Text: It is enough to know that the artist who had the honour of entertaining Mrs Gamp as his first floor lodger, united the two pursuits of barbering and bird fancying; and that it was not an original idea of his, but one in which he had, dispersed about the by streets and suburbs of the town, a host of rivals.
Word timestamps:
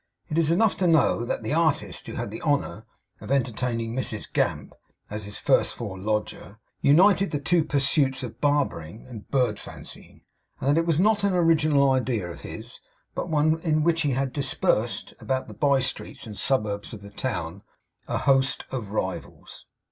It 0.29 0.39
is 0.39 0.49
enough 0.49 0.77
to 0.77 0.87
know 0.87 1.23
that 1.25 1.43
the 1.43 1.53
artist 1.53 2.07
who 2.07 2.13
had 2.13 2.31
the 2.31 2.41
honour 2.41 2.87
of 3.19 3.29
entertaining 3.29 3.93
Mrs 3.93 4.33
Gamp 4.33 4.73
as 5.11 5.25
his 5.25 5.37
first 5.37 5.75
floor 5.75 5.95
lodger, 5.99 6.57
united 6.81 7.29
the 7.29 7.37
two 7.39 7.63
pursuits 7.63 8.23
of 8.23 8.41
barbering 8.41 9.05
and 9.05 9.29
bird 9.29 9.59
fancying; 9.59 10.21
and 10.59 10.71
that 10.75 10.81
it 10.81 10.87
was 10.87 10.99
not 10.99 11.23
an 11.23 11.35
original 11.35 11.91
idea 11.91 12.27
of 12.31 12.41
his, 12.41 12.79
but 13.13 13.29
one 13.29 13.59
in 13.59 13.83
which 13.83 14.01
he 14.01 14.13
had, 14.13 14.33
dispersed 14.33 15.13
about 15.19 15.47
the 15.47 15.53
by 15.53 15.79
streets 15.79 16.25
and 16.25 16.35
suburbs 16.35 16.93
of 16.95 17.01
the 17.03 17.11
town, 17.11 17.61
a 18.07 18.17
host 18.17 18.65
of 18.71 18.93
rivals. 18.93 19.67